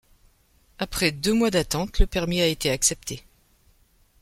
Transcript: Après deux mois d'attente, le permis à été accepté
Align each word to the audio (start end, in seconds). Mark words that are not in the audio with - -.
Après 0.79 1.11
deux 1.11 1.35
mois 1.35 1.51
d'attente, 1.51 1.99
le 1.99 2.07
permis 2.07 2.41
à 2.41 2.47
été 2.47 2.71
accepté 2.71 3.23